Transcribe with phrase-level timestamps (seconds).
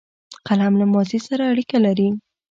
[0.47, 2.09] قلم له ماضي سره اړیکه لري